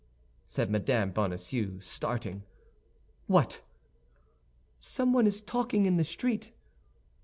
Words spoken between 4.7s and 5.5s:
"Someone is